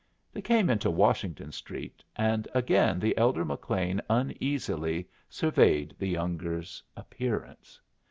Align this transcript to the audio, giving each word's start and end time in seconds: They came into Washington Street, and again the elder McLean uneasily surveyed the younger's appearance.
They 0.33 0.41
came 0.41 0.71
into 0.71 0.89
Washington 0.89 1.51
Street, 1.51 2.03
and 2.15 2.47
again 2.55 2.99
the 2.99 3.15
elder 3.19 3.45
McLean 3.45 4.01
uneasily 4.09 5.07
surveyed 5.29 5.93
the 5.99 6.07
younger's 6.09 6.81
appearance. 6.97 7.79